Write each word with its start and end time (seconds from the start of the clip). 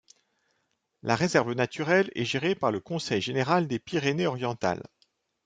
La 1.03 1.15
réserve 1.15 1.53
naturelle 1.53 2.09
est 2.15 2.25
gérée 2.25 2.55
par 2.55 2.71
le 2.71 2.79
Conseil 2.79 3.21
général 3.21 3.67
des 3.67 3.77
Pyrénées-Orientales. 3.77 4.87